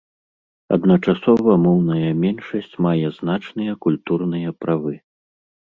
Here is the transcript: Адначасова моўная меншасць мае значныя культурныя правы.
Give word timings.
Адначасова 0.77 1.57
моўная 1.67 2.09
меншасць 2.23 2.75
мае 2.87 3.07
значныя 3.19 3.71
культурныя 3.87 4.49
правы. 4.65 4.93